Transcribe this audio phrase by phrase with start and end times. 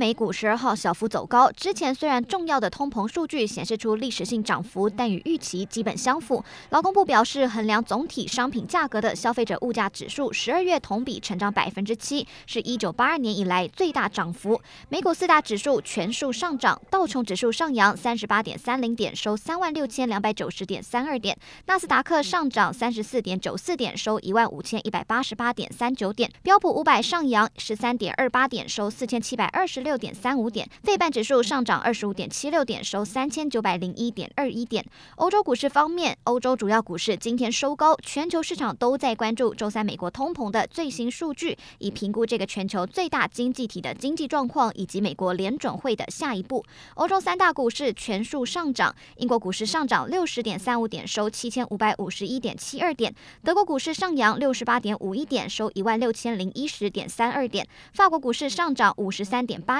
[0.00, 6.42] 美股十二号小幅走高，之前虽然重要的通膨数据显示出历史性涨幅，但与预期基本相符。
[6.70, 14.58] 劳工部表示，衡量总体商品价格的消费者物价指数十二月同比成长百分之七，是一九八二年以来最大涨幅。
[14.88, 21.36] 美股四大指数全数上涨，道琼指数上扬三十八点三零点，收三万六千两百九十点三二点；
[21.66, 29.89] 纳斯达克上涨三十四点九四点，收一万五千一百八十八点三九点；标普五百上扬十三点二八点，收四千七百二十六。
[29.90, 34.86] 六点三五点，费半指数上涨二十五点七六点，收三千九百零一点二一点。
[35.16, 46.64] 欧洲股市方面，欧洲主要股市今天收高，全球市场都在关注周三美国通膨的最新数据，以评估这个全球最大经济体的经济状况以及美国联准会的下一步。
[46.94, 53.12] 欧洲三大股市全数上涨，英国股市上涨六十点三五点，收七千五百五十一点七二点；
[53.42, 59.79] 德国股市上扬六十八点五一点，收一万六千零一十点三二点；法国股市上涨五十三点八。